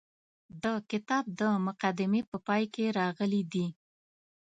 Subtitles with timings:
[0.63, 3.67] د کتاب د مقدمې په پای کې راغلي دي.